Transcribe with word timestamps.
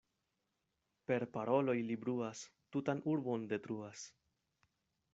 Per 1.11 1.19
paroloj 1.35 1.77
li 1.91 1.99
bruas, 2.05 2.43
tutan 2.77 3.05
urbon 3.15 3.49
detruas. 3.55 4.11